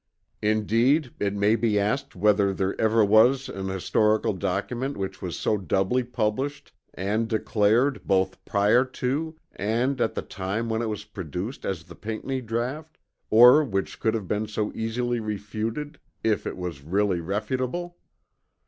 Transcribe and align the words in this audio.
Indeed 0.41 1.13
it 1.19 1.35
may 1.35 1.55
be 1.55 1.77
asked 1.79 2.15
whether 2.15 2.55
there 2.55 2.73
ever 2.81 3.05
was 3.05 3.47
an 3.49 3.67
historical 3.67 4.33
document 4.33 4.97
which 4.97 5.21
was 5.21 5.37
so 5.37 5.59
doubly 5.59 6.03
published 6.03 6.73
and 6.95 7.27
declared 7.27 8.01
both 8.03 8.43
prior 8.43 8.83
to 8.83 9.37
and 9.55 10.01
at 10.01 10.15
the 10.15 10.23
time 10.23 10.69
when 10.69 10.81
it 10.81 10.89
was 10.89 11.05
produced 11.05 11.67
as 11.67 11.83
the 11.83 11.93
Pinckney 11.93 12.41
draught; 12.41 12.97
or 13.29 13.63
which 13.63 13.99
could 13.99 14.15
have 14.15 14.27
been 14.27 14.47
so 14.47 14.71
easily 14.73 15.19
refuted, 15.19 15.99
if 16.23 16.47
it 16.47 16.57
was 16.57 16.81
really 16.81 17.19
refutable? 17.19 17.93